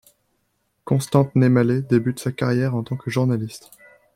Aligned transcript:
Constant 0.83 1.29
Nemale 1.35 1.85
débute 1.85 2.19
sa 2.19 2.31
carrière 2.31 2.73
en 2.73 2.81
tant 2.81 2.95
que 2.97 3.11
journaliste. 3.11 3.69